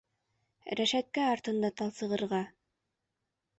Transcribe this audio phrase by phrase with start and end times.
[0.79, 2.43] Рәшәткә артында талсығырға...